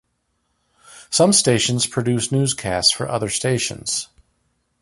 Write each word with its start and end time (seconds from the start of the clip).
Some 1.11 1.31
stations 1.31 1.85
produce 1.85 2.31
newscasts 2.31 2.89
for 2.91 3.07
other 3.07 3.29
stations. 3.29 4.07